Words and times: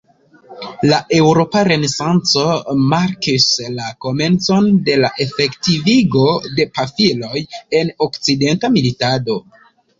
La 0.91 0.97
eŭropa 1.17 1.61
Renesanco 1.67 2.45
markis 2.93 3.45
la 3.75 3.91
komencon 4.07 4.71
de 4.89 4.97
la 5.05 5.13
efektivigo 5.29 6.27
de 6.59 6.69
pafiloj 6.81 7.47
en 7.85 7.97
okcidenta 8.11 8.77
militado. 8.81 9.41